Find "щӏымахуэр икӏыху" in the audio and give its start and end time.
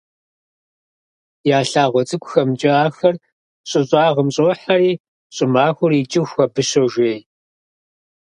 5.35-6.41